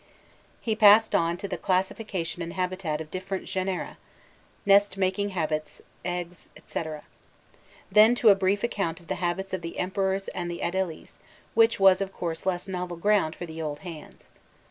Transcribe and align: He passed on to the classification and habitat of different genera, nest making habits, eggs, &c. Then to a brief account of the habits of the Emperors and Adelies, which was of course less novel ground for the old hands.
He 0.61 0.75
passed 0.75 1.13
on 1.13 1.37
to 1.37 1.47
the 1.47 1.59
classification 1.59 2.41
and 2.41 2.53
habitat 2.53 3.01
of 3.01 3.11
different 3.11 3.45
genera, 3.45 3.99
nest 4.65 4.97
making 4.97 5.29
habits, 5.29 5.79
eggs, 6.03 6.49
&c. 6.65 6.83
Then 7.91 8.15
to 8.15 8.29
a 8.29 8.35
brief 8.35 8.63
account 8.63 8.99
of 8.99 9.09
the 9.09 9.13
habits 9.21 9.53
of 9.53 9.61
the 9.61 9.77
Emperors 9.77 10.27
and 10.29 10.49
Adelies, 10.49 11.19
which 11.53 11.79
was 11.79 12.01
of 12.01 12.13
course 12.13 12.47
less 12.47 12.67
novel 12.67 12.97
ground 12.97 13.35
for 13.35 13.45
the 13.45 13.61
old 13.61 13.81
hands. 13.81 14.29